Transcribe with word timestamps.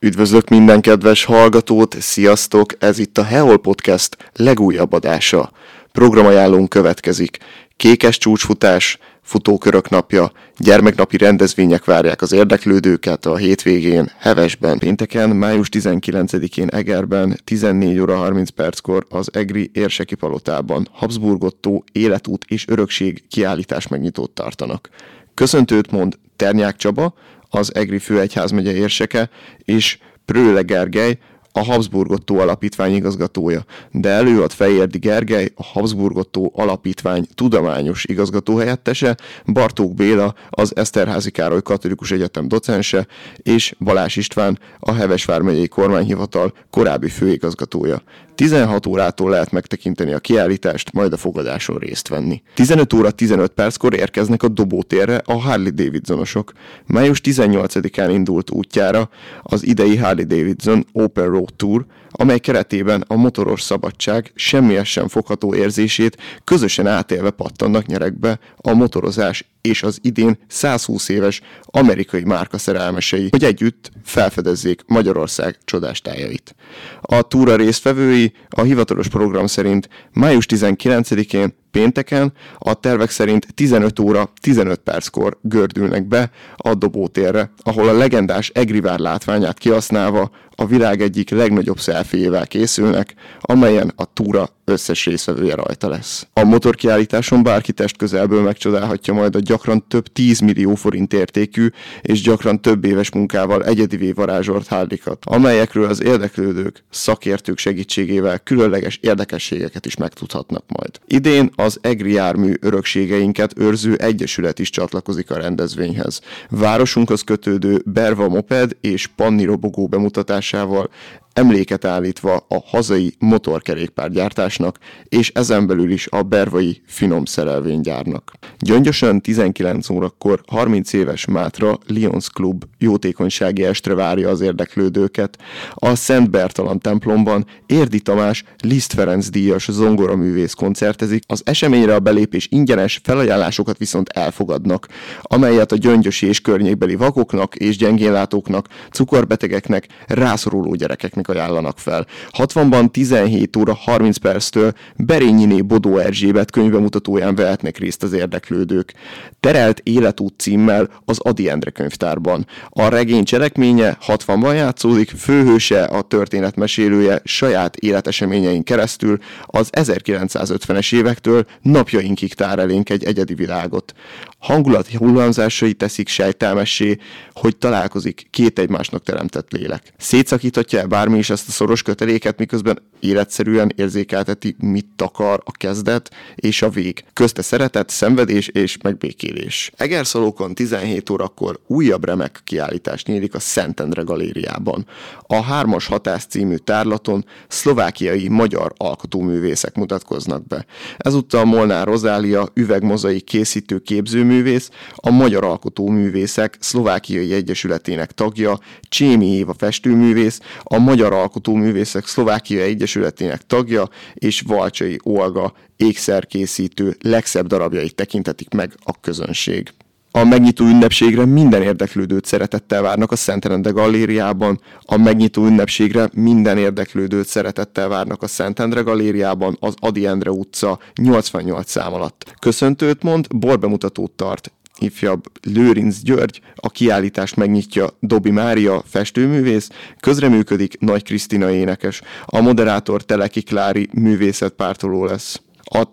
Üdvözlök 0.00 0.48
minden 0.48 0.80
kedves 0.80 1.24
hallgatót, 1.24 1.96
sziasztok! 2.00 2.72
Ez 2.78 2.98
itt 2.98 3.18
a 3.18 3.22
Heol 3.22 3.58
Podcast 3.58 4.16
legújabb 4.36 4.92
adása. 4.92 5.50
Programajánlónk 5.92 6.68
következik. 6.68 7.38
Kékes 7.76 8.18
csúcsfutás, 8.18 8.98
futókörök 9.22 9.88
napja, 9.88 10.32
gyermeknapi 10.56 11.16
rendezvények 11.16 11.84
várják 11.84 12.22
az 12.22 12.32
érdeklődőket 12.32 13.26
a 13.26 13.36
hétvégén, 13.36 14.10
Hevesben. 14.18 14.78
Pénteken, 14.78 15.30
május 15.30 15.68
19-én 15.72 16.68
Egerben, 16.68 17.40
14 17.44 17.98
óra 18.00 18.16
30 18.16 18.50
perckor 18.50 19.06
az 19.08 19.28
Egri 19.32 19.70
Érseki 19.72 20.14
Palotában 20.14 20.88
Habsburgottó 20.92 21.84
életút 21.92 22.44
és 22.48 22.68
örökség 22.68 23.24
kiállítás 23.28 23.88
megnyitót 23.88 24.30
tartanak. 24.30 24.88
Köszöntőt 25.34 25.90
mond 25.90 26.18
Ternyák 26.36 26.76
Csaba, 26.76 27.14
az 27.48 27.74
Egri 27.74 27.98
főegyházmegye 27.98 28.72
érseke, 28.72 29.30
és 29.64 29.98
Prőle 30.24 30.60
Gergely, 30.60 31.18
a 31.52 31.64
Habsburgottó 31.64 32.38
Alapítvány 32.38 32.94
igazgatója, 32.94 33.64
de 33.90 34.08
előad 34.08 34.52
Fejérdi 34.52 34.98
Gergely, 34.98 35.48
a 35.54 35.64
Habsburgottó 35.64 36.52
Alapítvány 36.54 37.26
tudományos 37.34 38.04
igazgatóhelyettese, 38.04 39.16
Bartók 39.46 39.94
Béla, 39.94 40.34
az 40.50 40.76
Eszterházi 40.76 41.30
Károly 41.30 41.62
Katolikus 41.62 42.10
Egyetem 42.10 42.48
docense, 42.48 43.06
és 43.36 43.74
Balás 43.78 44.16
István, 44.16 44.58
a 44.78 44.92
Hevesvár 44.92 45.40
megyei 45.40 45.68
kormányhivatal 45.68 46.52
korábbi 46.70 47.08
főigazgatója. 47.08 48.02
16 48.38 48.86
órától 48.86 49.30
lehet 49.30 49.50
megtekinteni 49.50 50.12
a 50.12 50.18
kiállítást, 50.18 50.92
majd 50.92 51.12
a 51.12 51.16
fogadáson 51.16 51.78
részt 51.78 52.08
venni. 52.08 52.42
15 52.54 52.92
óra 52.92 53.10
15 53.10 53.52
perckor 53.52 53.94
érkeznek 53.94 54.42
a 54.42 54.48
dobótérre 54.48 55.22
a 55.24 55.32
Harley 55.32 55.70
Davidsonosok. 55.70 56.52
Május 56.86 57.20
18-án 57.24 58.08
indult 58.12 58.50
útjára 58.50 59.10
az 59.42 59.66
idei 59.66 59.96
Harley 59.96 60.24
Davidson 60.24 60.86
Open 60.92 61.30
Road 61.30 61.54
Tour, 61.56 61.86
amely 62.20 62.38
keretében 62.38 63.04
a 63.06 63.16
motoros 63.16 63.62
szabadság 63.62 64.32
semmies 64.34 64.90
sem 64.90 65.08
fogható 65.08 65.54
érzését 65.54 66.16
közösen 66.44 66.86
átélve 66.86 67.30
pattannak 67.30 67.86
nyerekbe 67.86 68.38
a 68.56 68.72
motorozás 68.72 69.44
és 69.60 69.82
az 69.82 69.98
idén 70.02 70.38
120 70.48 71.08
éves 71.08 71.40
amerikai 71.64 72.24
márka 72.24 72.58
szerelmesei, 72.58 73.28
hogy 73.30 73.44
együtt 73.44 73.90
felfedezzék 74.04 74.82
Magyarország 74.86 75.58
csodás 75.64 76.00
tájait. 76.00 76.54
A 77.00 77.22
túra 77.22 77.56
résztvevői 77.56 78.32
a 78.48 78.62
hivatalos 78.62 79.08
program 79.08 79.46
szerint 79.46 79.88
május 80.12 80.46
19-én 80.48 81.54
pénteken 81.70 82.32
a 82.58 82.74
tervek 82.74 83.10
szerint 83.10 83.46
15 83.54 83.98
óra 83.98 84.32
15 84.40 84.80
perckor 84.80 85.38
gördülnek 85.42 86.08
be 86.08 86.30
a 86.56 86.74
dobótérre, 86.74 87.52
ahol 87.62 87.88
a 87.88 87.92
legendás 87.92 88.50
Egrivár 88.54 88.98
látványát 88.98 89.58
kihasználva 89.58 90.30
a 90.60 90.66
világ 90.66 91.02
egyik 91.02 91.30
legnagyobb 91.30 91.78
szelféjével 91.78 92.46
készülnek, 92.46 93.14
amelyen 93.40 93.92
a 93.96 94.12
túra 94.12 94.48
összes 94.64 95.06
részvevője 95.06 95.54
rajta 95.54 95.88
lesz. 95.88 96.26
A 96.32 96.44
motorkiállításon 96.44 97.42
bárki 97.42 97.72
test 97.72 97.96
közelből 97.96 98.42
megcsodálhatja 98.42 99.14
majd 99.14 99.34
a 99.34 99.38
gyakran 99.38 99.84
több 99.88 100.06
10 100.06 100.40
millió 100.40 100.74
forint 100.74 101.12
értékű 101.12 101.68
és 102.02 102.20
gyakran 102.20 102.62
több 102.62 102.84
éves 102.84 103.10
munkával 103.10 103.64
egyedivé 103.64 104.12
varázsolt 104.12 104.66
hárdikat, 104.66 105.24
amelyekről 105.24 105.84
az 105.84 106.02
érdeklődők 106.02 106.84
szakértők 106.90 107.58
segítségével 107.58 108.38
különleges 108.38 108.98
érdekességeket 109.02 109.86
is 109.86 109.96
megtudhatnak 109.96 110.64
majd. 110.66 110.90
Idén 111.06 111.50
az 111.58 111.78
EGRI 111.80 112.12
jármű 112.12 112.52
örökségeinket 112.60 113.58
őrző 113.58 113.94
egyesület 113.94 114.58
is 114.58 114.70
csatlakozik 114.70 115.30
a 115.30 115.38
rendezvényhez. 115.38 116.20
Városunkhoz 116.50 117.22
kötődő 117.22 117.82
Berva 117.84 118.28
Moped 118.28 118.76
és 118.80 119.06
Panni 119.06 119.44
robogó 119.44 119.86
bemutatásával 119.86 120.90
emléket 121.38 121.84
állítva 121.84 122.36
a 122.48 122.62
hazai 122.66 123.14
motorkerékpárgyártásnak, 123.18 124.78
és 125.08 125.30
ezen 125.34 125.66
belül 125.66 125.90
is 125.90 126.06
a 126.10 126.22
bervai 126.22 126.82
finom 126.86 127.24
szerelvénygyárnak. 127.24 128.32
Gyöngyösen 128.58 129.20
19 129.20 129.90
órakor 129.90 130.40
30 130.46 130.92
éves 130.92 131.24
Mátra 131.24 131.78
Lions 131.86 132.28
Club 132.28 132.64
jótékonysági 132.78 133.64
estre 133.64 133.94
várja 133.94 134.28
az 134.28 134.40
érdeklődőket. 134.40 135.38
A 135.74 135.94
Szent 135.94 136.30
Bertalan 136.30 136.78
templomban 136.78 137.46
Érdi 137.66 138.00
Tamás 138.00 138.44
Liszt 138.62 138.92
Ferenc 138.92 139.28
díjas 139.28 139.68
zongoraművész 139.70 140.52
koncertezik, 140.52 141.22
az 141.26 141.42
eseményre 141.48 141.94
a 141.94 142.00
belépés 142.00 142.46
ingyenes, 142.50 143.00
felajánlásokat 143.02 143.78
viszont 143.78 144.08
elfogadnak, 144.08 144.88
amelyet 145.22 145.72
a 145.72 145.76
gyöngyösi 145.76 146.26
és 146.26 146.40
környékbeli 146.40 146.94
vakoknak 146.94 147.54
és 147.54 147.76
gyengénlátóknak, 147.76 148.66
cukorbetegeknek, 148.90 149.86
rászoruló 150.06 150.74
gyerekeknek 150.74 151.28
ajánlanak 151.28 151.78
fel. 151.78 152.06
60-ban 152.38 152.90
17 152.90 153.56
óra 153.56 153.74
30 153.74 154.16
perctől 154.16 154.72
Berényiné 154.96 155.60
Bodó 155.60 155.98
Erzsébet 155.98 156.50
könyvemutatóján 156.50 157.34
vehetnek 157.34 157.78
részt 157.78 158.02
az 158.02 158.12
érdeklődők. 158.12 158.92
Terelt 159.40 159.80
életút 159.82 160.34
címmel 160.36 160.88
az 161.04 161.18
Adi 161.18 161.48
Endre 161.48 161.70
könyvtárban. 161.70 162.46
A 162.68 162.88
regény 162.88 163.24
cselekménye 163.24 163.98
60-ban 164.06 164.54
játszódik, 164.54 165.10
főhőse, 165.10 165.84
a 165.84 166.02
történetmesélője 166.02 167.20
saját 167.24 167.76
életeseményein 167.76 168.62
keresztül 168.62 169.18
az 169.46 169.68
1950-es 169.72 170.94
évektől 170.94 171.37
napjainkig 171.62 172.34
tár 172.34 172.58
elénk 172.58 172.90
egy 172.90 173.04
egyedi 173.04 173.34
világot. 173.34 173.92
Hangulati 174.38 174.96
hullámzásai 174.96 175.74
teszik 175.74 176.08
sejtelmessé, 176.08 176.98
hogy 177.32 177.56
találkozik 177.56 178.26
két 178.30 178.58
egymásnak 178.58 179.02
teremtett 179.02 179.52
lélek. 179.52 179.92
Szétszakíthatja-e 179.96 180.86
bármi 180.86 181.18
is 181.18 181.30
ezt 181.30 181.48
a 181.48 181.50
szoros 181.50 181.82
köteléket, 181.82 182.38
miközben 182.38 182.82
életszerűen 183.00 183.72
érzékelteti, 183.76 184.56
mit 184.58 185.02
akar 185.02 185.42
a 185.44 185.50
kezdet 185.50 186.10
és 186.34 186.62
a 186.62 186.68
vég. 186.68 187.04
Közte 187.12 187.42
szeretet, 187.42 187.90
szenvedés 187.90 188.48
és 188.48 188.76
megbékélés. 188.82 189.72
Egerszalókon 189.76 190.54
17 190.54 191.10
órakor 191.10 191.60
újabb 191.66 192.04
remek 192.04 192.40
kiállítás 192.44 193.04
nyílik 193.04 193.34
a 193.34 193.38
Szentendre 193.38 194.02
galériában. 194.02 194.86
A 195.22 195.42
Hármas 195.42 195.86
Hatás 195.86 196.24
című 196.24 196.56
tárlaton 196.56 197.24
szlovákiai 197.48 198.28
magyar 198.28 198.72
alkotóművészek 198.76 199.74
mutatkoznak 199.74 200.46
be. 200.46 200.66
Ezúttal 200.96 201.27
Molnár 201.32 201.86
Rozália 201.86 202.48
üvegmozai 202.54 203.20
készítő 203.20 203.78
képzőművész, 203.78 204.70
a 204.96 205.10
Magyar 205.10 205.44
Alkotóművészek 205.44 206.56
Szlovákiai 206.60 207.32
Egyesületének 207.32 208.12
tagja, 208.12 208.58
Csémi 208.82 209.26
Éva 209.26 209.54
festőművész, 209.58 210.40
a 210.62 210.78
Magyar 210.78 211.12
Alkotóművészek 211.12 212.06
Szlovákia 212.06 212.62
Egyesületének 212.62 213.42
tagja, 213.42 213.88
és 214.14 214.40
Valcsai 214.40 214.98
Olga 215.02 215.52
ékszerkészítő 215.76 216.96
legszebb 217.00 217.46
darabjait 217.46 217.94
tekintetik 217.94 218.54
meg 218.54 218.72
a 218.84 219.00
közönség. 219.00 219.72
A 220.10 220.24
megnyitó 220.24 220.64
ünnepségre 220.64 221.24
minden 221.24 221.62
érdeklődőt 221.62 222.24
szeretettel 222.24 222.82
várnak 222.82 223.12
a 223.12 223.16
Szentendre 223.16 223.70
galériában. 223.70 224.60
A 224.82 224.96
megnyitó 224.96 225.46
ünnepségre 225.46 226.08
minden 226.12 226.58
érdeklődőt 226.58 227.26
szeretettel 227.26 227.88
várnak 227.88 228.22
a 228.22 228.26
Szentendre 228.26 228.80
galériában 228.80 229.56
az 229.60 229.74
Adi 229.80 230.06
Endre 230.06 230.30
utca 230.30 230.78
88 230.94 231.70
szám 231.70 231.92
alatt. 231.92 232.34
Köszöntőt 232.40 233.02
mond, 233.02 233.26
borbemutatót 233.36 234.10
tart 234.10 234.52
ifjabb 234.80 235.24
Lőrinc 235.42 236.02
György, 236.02 236.40
a 236.54 236.70
kiállítást 236.70 237.36
megnyitja 237.36 237.88
Dobi 238.00 238.30
Mária, 238.30 238.82
festőművész, 238.86 239.68
közreműködik 240.00 240.78
Nagy 240.78 241.02
Krisztina 241.02 241.50
énekes, 241.50 242.02
a 242.24 242.40
moderátor 242.40 243.02
Teleki 243.02 243.42
Klári 243.42 243.88
művészetpártoló 243.92 245.04
lesz. 245.04 245.40
A 245.70 245.88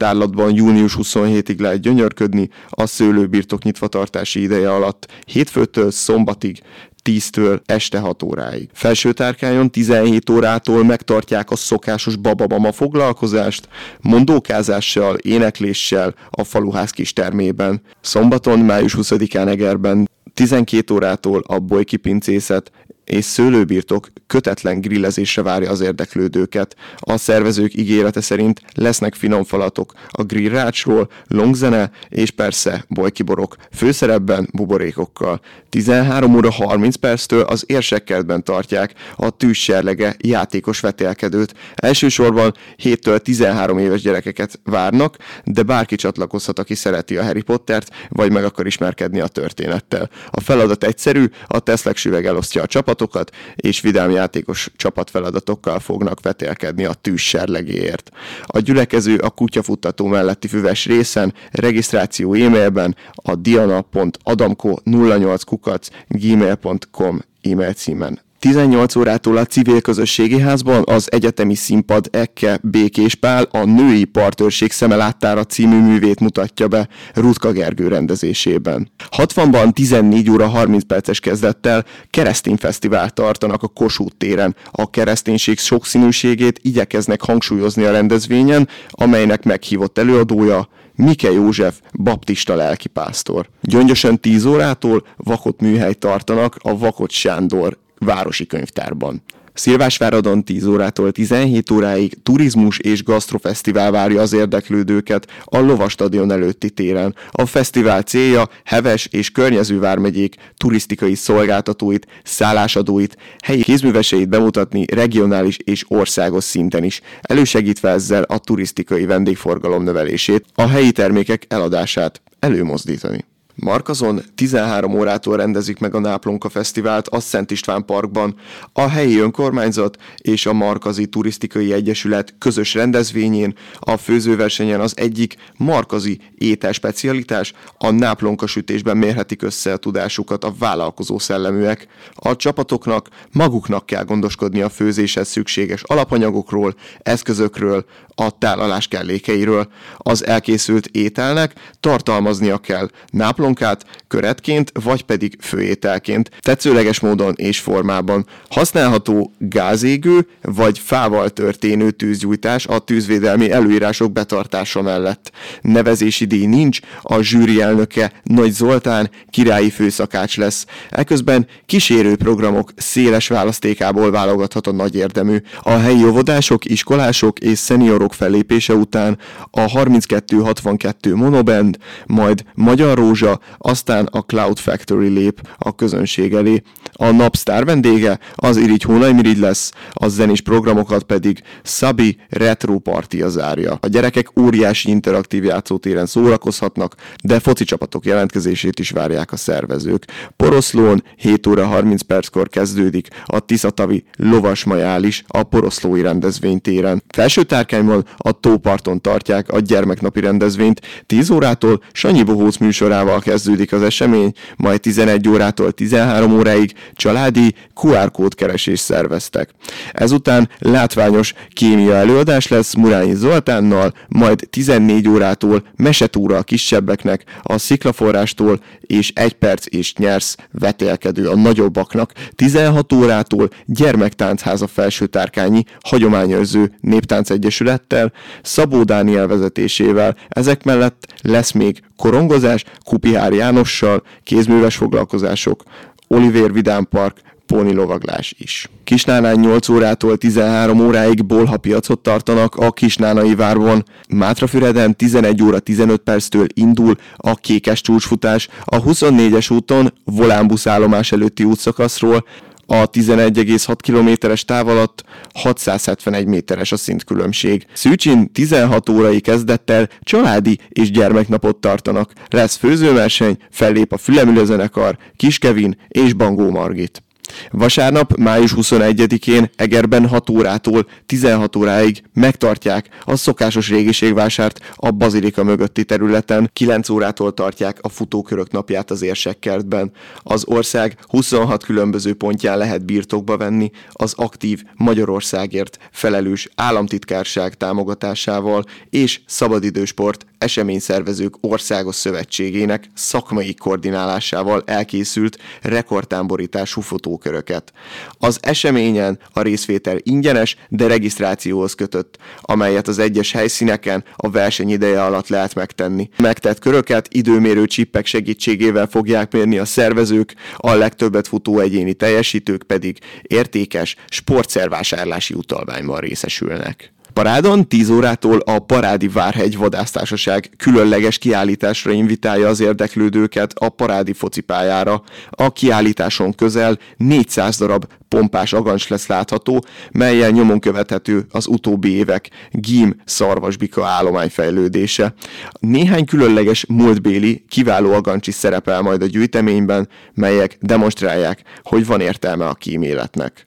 június 0.49 0.97
27-ig 1.01 1.59
lehet 1.59 1.79
gyönyörködni, 1.79 2.49
a 2.69 2.85
szőlőbirtok 2.85 3.63
nyitvatartási 3.63 4.41
ideje 4.41 4.73
alatt, 4.73 5.07
hétfőtől 5.25 5.91
szombatig 5.91 6.61
10-től 7.09 7.59
este 7.65 7.99
6 7.99 8.23
óráig. 8.23 8.69
Felső 8.73 9.13
tárkányon 9.13 9.71
17 9.71 10.29
órától 10.29 10.83
megtartják 10.83 11.51
a 11.51 11.55
szokásos 11.55 12.15
bababama 12.15 12.71
foglalkozást, 12.71 13.67
mondókázással, 14.01 15.15
énekléssel 15.15 16.15
a 16.29 16.43
faluház 16.43 16.89
kis 16.89 17.13
termében. 17.13 17.81
Szombaton, 18.01 18.59
május 18.59 18.95
20-án 18.97 19.47
Egerben 19.47 20.09
12 20.33 20.93
órától 20.93 21.43
a 21.47 21.59
bolyki 21.59 21.97
pincészet 21.97 22.71
és 23.05 23.25
szőlőbirtok 23.25 24.07
kötetlen 24.27 24.81
grillezésre 24.81 25.41
várja 25.41 25.69
az 25.69 25.81
érdeklődőket. 25.81 26.75
A 26.97 27.17
szervezők 27.17 27.75
ígérete 27.75 28.21
szerint 28.21 28.61
lesznek 28.73 29.13
finom 29.13 29.43
falatok 29.43 29.93
a 30.09 30.23
grillrácsról, 30.23 31.09
longzene 31.27 31.91
és 32.09 32.31
persze 32.31 32.85
bolykiborok, 32.87 33.55
főszerepben 33.71 34.49
buborékokkal. 34.53 35.41
13 35.69 36.35
óra 36.35 36.51
30 36.51 36.95
perctől 36.95 37.41
az 37.41 37.63
érsekkertben 37.67 38.43
tartják 38.43 38.93
a 39.15 39.29
tűzserlege 39.29 40.15
játékos 40.19 40.79
vetélkedőt. 40.79 41.53
Elsősorban 41.75 42.53
7-től 42.83 43.19
13 43.19 43.77
éves 43.77 44.01
gyerekeket 44.01 44.59
várnak, 44.63 45.17
de 45.43 45.63
bárki 45.63 45.95
csatlakozhat, 45.95 46.59
aki 46.59 46.75
szereti 46.75 47.17
a 47.17 47.23
Harry 47.23 47.41
Pottert, 47.41 47.89
vagy 48.09 48.31
meg 48.31 48.43
akar 48.43 48.65
ismerkedni 48.65 49.19
a 49.19 49.27
történettel. 49.27 50.09
A 50.29 50.39
feladat 50.39 50.83
egyszerű, 50.83 51.25
a 51.47 51.59
Teslek 51.59 51.97
süveg 51.97 52.25
elosztja 52.25 52.61
a 52.61 52.65
csapat 52.65 52.94
csapatokat, 52.95 53.31
és 53.55 53.81
vidám 53.81 54.11
játékos 54.11 54.71
csapatfeladatokkal 54.75 55.79
fognak 55.79 56.21
vetélkedni 56.21 56.85
a 56.85 56.93
tűz 56.93 57.19
serlegéért. 57.19 58.11
A 58.45 58.59
gyülekező 58.59 59.17
a 59.17 59.29
kutyafuttató 59.29 60.05
melletti 60.05 60.47
füves 60.47 60.85
részen, 60.85 61.33
regisztráció 61.51 62.33
e-mailben 62.33 62.95
a 63.15 63.35
diana.adamko08 63.35 65.41
kukac 65.45 65.87
gmail.com 66.07 67.19
e-mail 67.41 67.73
címen 67.73 68.24
18 68.39 68.95
órától 68.95 69.37
a 69.37 69.45
civil 69.45 69.81
közösségi 69.81 70.39
házban 70.39 70.83
az 70.85 71.11
egyetemi 71.11 71.55
színpad 71.55 72.07
Ekke 72.11 72.59
Békés 72.61 73.15
Pál 73.15 73.43
a 73.43 73.63
Női 73.63 74.03
Partőrség 74.03 74.71
szemeláttára 74.71 75.43
című 75.43 75.79
művét 75.79 76.19
mutatja 76.19 76.67
be 76.67 76.87
Rutka 77.13 77.51
Gergő 77.51 77.87
rendezésében. 77.87 78.91
60-ban 79.17 79.71
14 79.71 80.29
óra 80.29 80.47
30 80.47 80.83
perces 80.83 81.19
kezdettel 81.19 81.85
keresztény 82.09 82.55
fesztivál 82.55 83.09
tartanak 83.09 83.63
a 83.63 83.67
Kossuth 83.67 84.15
téren. 84.17 84.55
A 84.71 84.89
kereszténység 84.89 85.59
sokszínűségét 85.59 86.59
igyekeznek 86.61 87.21
hangsúlyozni 87.21 87.83
a 87.83 87.91
rendezvényen, 87.91 88.67
amelynek 88.89 89.43
meghívott 89.43 89.97
előadója 89.97 90.69
Mike 90.95 91.31
József, 91.31 91.75
baptista 91.93 92.55
lelkipásztor. 92.55 93.49
Gyöngyösen 93.61 94.19
10 94.19 94.45
órától 94.45 95.05
vakot 95.15 95.61
műhely 95.61 95.93
tartanak 95.93 96.55
a 96.61 96.77
Vakot 96.77 97.11
Sándor 97.11 97.77
városi 97.99 98.45
könyvtárban. 98.45 99.21
Szilvásváradon 99.55 100.43
10 100.43 100.65
órától 100.65 101.11
17 101.11 101.71
óráig 101.71 102.23
turizmus 102.23 102.79
és 102.79 103.03
gasztrofesztivál 103.03 103.91
várja 103.91 104.21
az 104.21 104.33
érdeklődőket 104.33 105.27
a 105.43 105.59
Lovastadion 105.59 106.31
előtti 106.31 106.69
téren. 106.69 107.15
A 107.31 107.45
fesztivál 107.45 108.01
célja 108.01 108.49
Heves 108.63 109.05
és 109.05 109.31
környező 109.31 109.79
vármegyék 109.79 110.35
turisztikai 110.57 111.15
szolgáltatóit, 111.15 112.07
szállásadóit, 112.23 113.17
helyi 113.43 113.63
kézműveseit 113.63 114.29
bemutatni 114.29 114.85
regionális 114.93 115.57
és 115.63 115.85
országos 115.87 116.43
szinten 116.43 116.83
is, 116.83 117.01
elősegítve 117.21 117.89
ezzel 117.89 118.23
a 118.23 118.37
turisztikai 118.37 119.05
vendégforgalom 119.05 119.83
növelését, 119.83 120.45
a 120.55 120.67
helyi 120.67 120.91
termékek 120.91 121.45
eladását 121.47 122.21
előmozdítani. 122.39 123.25
Markazon 123.55 124.21
13 124.35 124.93
órától 124.93 125.37
rendezik 125.37 125.79
meg 125.79 125.95
a 125.95 125.99
Náplonka 125.99 126.49
Fesztivált 126.49 127.07
a 127.07 127.19
Szent 127.19 127.51
István 127.51 127.85
Parkban. 127.85 128.35
A 128.73 128.87
helyi 128.87 129.19
önkormányzat 129.19 129.97
és 130.17 130.45
a 130.45 130.53
Markazi 130.53 131.05
Turisztikai 131.05 131.73
Egyesület 131.73 132.35
közös 132.37 132.73
rendezvényén 132.73 133.55
a 133.79 133.97
főzőversenyen 133.97 134.79
az 134.79 134.93
egyik 134.97 135.35
markazi 135.57 136.19
étel 136.37 136.71
specialitás, 136.71 137.53
a 137.77 137.91
náplonka 137.91 138.47
sütésben 138.47 138.97
mérhetik 138.97 139.41
össze 139.41 139.73
a 139.73 139.77
tudásukat 139.77 140.43
a 140.43 140.53
vállalkozó 140.59 141.19
szelleműek. 141.19 141.87
A 142.15 142.35
csapatoknak 142.35 143.09
maguknak 143.31 143.85
kell 143.85 144.03
gondoskodni 144.03 144.61
a 144.61 144.69
főzéshez 144.69 145.27
szükséges 145.27 145.83
alapanyagokról, 145.83 146.75
eszközökről, 146.99 147.85
a 148.15 148.37
tálalás 148.37 148.87
kellékeiről. 148.87 149.67
Az 149.97 150.25
elkészült 150.25 150.87
ételnek 150.87 151.53
tartalmaznia 151.79 152.57
kell 152.57 152.89
náplonka 153.09 153.44
palonkát 153.45 153.85
köretként, 154.07 154.71
vagy 154.83 155.03
pedig 155.03 155.37
főételként, 155.41 156.29
tetszőleges 156.39 156.99
módon 156.99 157.33
és 157.35 157.59
formában. 157.59 158.25
Használható 158.49 159.33
gázégő 159.37 160.27
vagy 160.41 160.79
fával 160.79 161.29
történő 161.29 161.91
tűzgyújtás 161.91 162.67
a 162.67 162.79
tűzvédelmi 162.79 163.51
előírások 163.51 164.11
betartása 164.11 164.81
mellett. 164.81 165.31
Nevezési 165.61 166.25
díj 166.25 166.45
nincs, 166.45 166.79
a 167.01 167.21
zsűri 167.21 167.61
elnöke 167.61 168.11
Nagy 168.23 168.51
Zoltán 168.51 169.09
királyi 169.29 169.69
főszakács 169.69 170.37
lesz. 170.37 170.65
Eközben 170.89 171.47
kísérő 171.65 172.15
programok 172.15 172.71
széles 172.75 173.27
választékából 173.27 174.11
válogathat 174.11 174.67
a 174.67 174.71
nagy 174.71 174.95
érdemű. 174.95 175.37
A 175.61 175.71
helyi 175.71 176.03
óvodások, 176.03 176.65
iskolások 176.65 177.39
és 177.39 177.59
szeniorok 177.59 178.13
fellépése 178.13 178.73
után 178.73 179.17
a 179.51 179.59
3262 179.59 181.15
monoband, 181.15 181.77
majd 182.05 182.43
Magyar 182.53 182.97
Rózsa, 182.97 183.34
aztán 183.57 184.05
a 184.05 184.21
Cloud 184.21 184.57
Factory 184.57 185.07
lép 185.07 185.47
a 185.57 185.75
közönség 185.75 186.33
elé. 186.33 186.61
A 186.97 187.11
napsztár 187.11 187.65
vendége 187.65 188.19
az 188.35 188.57
Irigy 188.57 188.83
Hónaimirigy 188.83 189.37
lesz, 189.37 189.71
a 189.93 190.07
zenés 190.07 190.41
programokat 190.41 191.03
pedig 191.03 191.41
Sabi 191.63 192.17
Retro 192.29 192.79
Party 192.79 193.21
a 193.21 193.29
zárja. 193.29 193.77
A 193.81 193.87
gyerekek 193.87 194.39
óriási 194.39 194.89
interaktív 194.89 195.43
játszótéren 195.43 196.05
szórakozhatnak, 196.05 196.95
de 197.23 197.39
foci 197.39 197.63
csapatok 197.63 198.05
jelentkezését 198.05 198.79
is 198.79 198.89
várják 198.89 199.31
a 199.31 199.35
szervezők. 199.35 200.05
Poroszlón 200.35 201.03
7 201.17 201.47
óra 201.47 201.65
30 201.65 202.01
perckor 202.01 202.49
kezdődik 202.49 203.07
a 203.25 203.39
Tiszatavi 203.39 204.03
lovas 204.17 204.63
majális 204.63 205.23
a 205.27 205.43
poroszlói 205.43 206.01
rendezvénytéren. 206.01 207.03
Felső 207.07 207.43
tárkányban 207.43 208.05
a 208.17 208.31
tóparton 208.31 209.01
tartják 209.01 209.49
a 209.51 209.59
gyermeknapi 209.59 210.19
rendezvényt, 210.19 210.81
10 211.05 211.29
órától 211.29 211.81
Sanyi 211.91 212.23
Bohóc 212.23 212.57
műsorával 212.57 213.19
kezdődik 213.19 213.73
az 213.73 213.81
esemény, 213.81 214.31
majd 214.55 214.79
11 214.79 215.29
órától 215.29 215.71
13 215.71 216.31
óráig 216.31 216.73
családi 216.93 217.55
QR 217.81 218.11
kód 218.11 218.35
keresés 218.35 218.79
szerveztek. 218.79 219.49
Ezután 219.91 220.49
látványos 220.59 221.33
kémia 221.53 221.93
előadás 221.93 222.47
lesz 222.47 222.73
Murányi 222.73 223.15
Zoltánnal, 223.15 223.93
majd 224.07 224.47
14 224.49 225.07
órától 225.07 225.63
mesetúra 225.75 226.37
a 226.37 226.43
kisebbeknek, 226.43 227.23
a 227.41 227.57
sziklaforrástól 227.57 228.59
és 228.81 229.11
egy 229.15 229.33
perc 229.33 229.65
és 229.69 229.95
nyersz 229.95 230.35
vetélkedő 230.51 231.29
a 231.29 231.35
nagyobbaknak, 231.35 232.11
16 232.35 232.93
órától 232.93 233.49
gyermektánchtháza 233.65 234.67
felsőtárkányi 234.67 235.63
hagyományőrző 235.81 236.75
néptánc 236.81 237.29
egyesülettel, 237.29 238.11
Szabó 238.41 238.83
Dániel 238.83 239.27
vezetésével, 239.27 240.15
ezek 240.29 240.63
mellett 240.63 241.07
lesz 241.21 241.51
még 241.51 241.81
korongozás, 241.97 242.63
Kupihár 242.83 243.33
Jánossal, 243.33 244.03
kézműves 244.23 244.75
foglalkozások, 244.75 245.63
Oliver 246.07 246.53
Vidám 246.53 246.87
Park, 246.89 247.21
póni 247.45 247.73
lovaglás 247.73 248.35
is. 248.37 248.69
Kisnánán 248.83 249.39
8 249.39 249.69
órától 249.69 250.17
13 250.17 250.79
óráig 250.79 251.25
bolha 251.25 251.57
piacot 251.57 251.99
tartanak 251.99 252.55
a 252.55 252.71
Kisnánai 252.71 253.35
várban. 253.35 253.85
Mátrafüreden 254.09 254.95
11 254.95 255.43
óra 255.43 255.59
15 255.59 256.01
perctől 256.01 256.47
indul 256.53 256.95
a 257.15 257.35
kékes 257.35 257.81
csúcsfutás 257.81 258.47
a 258.63 258.81
24-es 258.81 259.53
úton 259.53 259.93
Volánbusz 260.03 260.67
állomás 260.67 261.11
előtti 261.11 261.43
útszakaszról, 261.43 262.25
a 262.65 262.89
11,6 262.89 263.75
kilométeres 263.77 264.45
táv 264.45 264.67
alatt 264.67 265.03
671 265.33 266.25
méteres 266.25 266.71
a 266.71 266.77
szintkülönbség. 266.77 267.65
Szűcsin 267.73 268.31
16 268.31 268.89
órai 268.89 269.19
kezdettel 269.19 269.89
családi 270.01 270.59
és 270.69 270.91
gyermeknapot 270.91 271.57
tartanak. 271.57 272.13
Lesz 272.29 272.55
főzőverseny, 272.55 273.37
fellép 273.51 273.93
a 273.93 273.97
Fülemülő 273.97 274.45
zenekar, 274.45 274.97
Kiskevin 275.15 275.77
és 275.87 276.13
Bangó 276.13 276.49
Margit. 276.49 277.04
Vasárnap, 277.51 278.15
május 278.17 278.53
21-én 278.55 279.49
Egerben 279.55 280.07
6 280.07 280.29
órától 280.29 280.87
16 281.05 281.55
óráig 281.55 282.03
megtartják 282.13 282.89
a 283.03 283.15
szokásos 283.15 283.69
régiségvásárt 283.69 284.59
a 284.75 284.91
Bazilika 284.91 285.43
mögötti 285.43 285.83
területen. 285.83 286.49
9 286.53 286.89
órától 286.89 287.33
tartják 287.33 287.77
a 287.81 287.89
futókörök 287.89 288.51
napját 288.51 288.91
az 288.91 289.01
érsekkertben. 289.01 289.91
Az 290.23 290.43
ország 290.47 290.97
26 291.07 291.63
különböző 291.63 292.13
pontján 292.13 292.57
lehet 292.57 292.85
birtokba 292.85 293.37
venni 293.37 293.71
az 293.91 294.13
aktív 294.17 294.63
Magyarországért 294.75 295.77
felelős 295.91 296.49
államtitkárság 296.55 297.53
támogatásával 297.53 298.63
és 298.89 299.21
szabadidősport 299.25 300.25
eseményszervezők 300.37 301.35
országos 301.41 301.95
szövetségének 301.95 302.89
szakmai 302.93 303.53
koordinálásával 303.53 304.63
elkészült 304.65 305.37
rekordtámborítású 305.61 306.81
fotóköröket. 307.15 307.73
Az 308.17 308.39
eseményen 308.41 309.19
a 309.33 309.41
részvétel 309.41 309.97
ingyenes, 310.03 310.57
de 310.69 310.87
regisztrációhoz 310.87 311.73
kötött, 311.73 312.17
amelyet 312.41 312.87
az 312.87 312.99
egyes 312.99 313.31
helyszíneken 313.31 314.03
a 314.15 314.29
verseny 314.29 314.69
ideje 314.69 315.03
alatt 315.03 315.27
lehet 315.27 315.55
megtenni. 315.55 316.09
Megtett 316.17 316.59
köröket 316.59 317.07
időmérő 317.11 317.65
csippek 317.65 318.05
segítségével 318.05 318.87
fogják 318.87 319.33
mérni 319.33 319.57
a 319.57 319.65
szervezők, 319.65 320.33
a 320.57 320.73
legtöbbet 320.73 321.27
futó 321.27 321.59
egyéni 321.59 321.93
teljesítők 321.93 322.63
pedig 322.63 322.99
értékes 323.21 323.95
sportszervásárlási 324.09 325.33
utalványban 325.33 325.99
részesülnek. 325.99 326.94
Parádon 327.13 327.67
10 327.67 327.89
órától 327.89 328.39
a 328.39 328.59
Parádi 328.59 329.07
Várhegy 329.07 329.57
Vadásztársaság 329.57 330.49
különleges 330.57 331.17
kiállításra 331.17 331.91
invitálja 331.91 332.47
az 332.47 332.59
érdeklődőket 332.59 333.53
a 333.55 333.69
Parádi 333.69 334.13
focipályára. 334.13 335.03
A 335.29 335.51
kiállításon 335.51 336.33
közel 336.33 336.79
400 336.97 337.57
darab 337.57 337.85
pompás 338.07 338.53
agancs 338.53 338.89
lesz 338.89 339.07
látható, 339.07 339.65
melyel 339.91 340.29
nyomon 340.29 340.59
követhető 340.59 341.25
az 341.31 341.47
utóbbi 341.47 341.91
évek 341.91 342.29
gím 342.51 342.95
szarvasbika 343.05 343.85
állomány 343.85 344.29
fejlődése. 344.29 345.13
Néhány 345.59 346.05
különleges 346.05 346.65
múltbéli, 346.65 347.45
kiváló 347.49 347.93
agancs 347.93 348.27
is 348.27 348.35
szerepel 348.35 348.81
majd 348.81 349.01
a 349.01 349.05
gyűjteményben, 349.05 349.89
melyek 350.13 350.57
demonstrálják, 350.61 351.41
hogy 351.63 351.85
van 351.85 352.01
értelme 352.01 352.47
a 352.47 352.53
kíméletnek. 352.53 353.45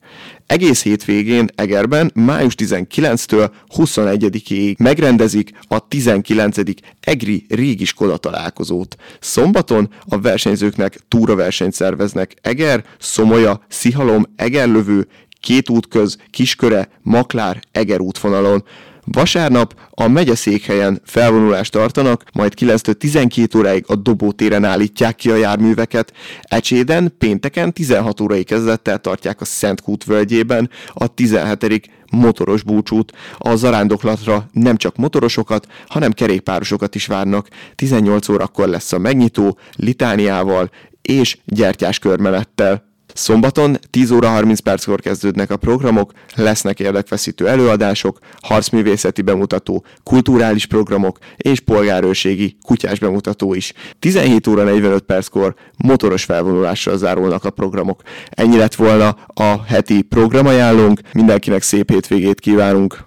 Egész 0.49 0.83
hétvégén 0.83 1.47
Egerben 1.55 2.11
május 2.15 2.55
19-től 2.57 3.51
21-ig 3.77 4.77
megrendezik 4.79 5.51
a 5.69 5.89
19. 5.89 6.57
Egri 7.01 7.47
Régiskola 7.49 8.17
találkozót. 8.17 8.97
Szombaton 9.21 9.89
a 10.09 10.21
versenyzőknek 10.21 10.99
túraversenyt 11.09 11.73
szerveznek 11.73 12.35
Eger, 12.43 12.85
Szomolya, 12.99 13.65
Szihalom, 13.69 14.25
Egerlövő, 14.37 15.07
Két 15.41 15.71
útköz, 15.71 16.17
Kisköre, 16.31 16.89
Maklár, 17.03 17.61
Eger 17.73 18.01
útvonalon. 18.01 18.65
Vasárnap 19.13 19.75
a 19.91 20.09
megyeszékhelyen 20.09 21.01
felvonulást 21.05 21.73
tartanak, 21.73 22.25
majd 22.33 22.55
9 22.55 22.99
12 22.99 23.59
óráig 23.59 23.85
a 23.87 23.97
dobótéren 23.97 24.65
állítják 24.65 25.15
ki 25.15 25.31
a 25.31 25.37
járműveket. 25.37 26.13
Ecséden 26.43 27.15
pénteken 27.19 27.73
16 27.73 28.21
órai 28.21 28.43
kezdettel 28.45 28.99
tartják 28.99 29.41
a 29.41 29.45
Szent 29.45 29.81
Kút 29.81 30.05
völgyében 30.05 30.71
a 30.93 31.07
17 31.07 31.91
motoros 32.11 32.63
búcsút. 32.63 33.13
A 33.39 33.55
zarándoklatra 33.55 34.49
nem 34.53 34.77
csak 34.77 34.97
motorosokat, 34.97 35.67
hanem 35.89 36.13
kerékpárosokat 36.13 36.95
is 36.95 37.07
várnak. 37.07 37.49
18 37.75 38.29
órakor 38.29 38.69
lesz 38.69 38.93
a 38.93 38.99
megnyitó, 38.99 39.59
litániával 39.77 40.71
és 41.03 41.39
gyertyás 41.45 41.99
körmenettel. 41.99 42.88
Szombaton 43.19 43.79
10 43.91 44.11
óra 44.11 44.29
30 44.29 44.61
perckor 44.61 45.01
kezdődnek 45.01 45.51
a 45.51 45.57
programok, 45.57 46.13
lesznek 46.35 46.81
érdekfeszítő 46.81 47.49
előadások, 47.49 48.19
harcművészeti 48.43 49.23
bemutató, 49.23 49.85
kulturális 50.03 50.67
programok 50.67 51.19
és 51.37 51.61
polgárőrségi 51.61 52.57
kutyás 52.63 52.99
bemutató 52.99 53.55
is. 53.55 53.73
17 53.99 54.47
óra 54.47 54.63
45 54.63 55.03
perckor 55.03 55.55
motoros 55.77 56.25
felvonulással 56.25 56.97
zárulnak 56.97 57.45
a 57.45 57.51
programok. 57.51 58.03
Ennyi 58.29 58.57
lett 58.57 58.75
volna 58.75 59.09
a 59.35 59.65
heti 59.67 60.03
programajánlónk, 60.03 61.01
mindenkinek 61.13 61.63
szép 61.63 61.91
hétvégét 61.91 62.41
kívánunk! 62.41 63.07